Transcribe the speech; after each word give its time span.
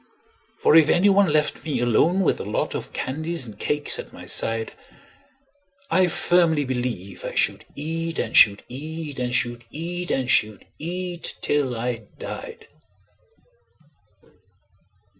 For 0.61 0.75
if 0.75 0.89
any 0.89 1.09
one 1.09 1.31
left 1.31 1.63
me 1.63 1.79
alone 1.79 2.21
with 2.21 2.39
a 2.39 2.43
lot 2.43 2.73
Of 2.73 2.91
candies 2.91 3.45
and 3.45 3.59
cakes 3.59 3.99
at 3.99 4.11
my 4.11 4.25
side, 4.25 4.73
I 5.91 6.07
firmly 6.07 6.65
believe 6.65 7.23
I 7.23 7.35
should 7.35 7.65
eat, 7.75 8.17
and 8.17 8.35
should 8.35 8.63
eat, 8.67 9.19
And 9.19 9.31
should 9.35 9.63
eat, 9.69 10.09
and 10.09 10.27
should 10.27 10.65
eat, 10.79 11.35
till 11.43 11.75
I 11.77 12.07
died. 12.17 12.65